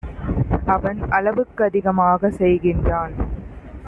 [0.65, 3.13] அவன் அளவுக்கதிகமாக செய்கின்றான்.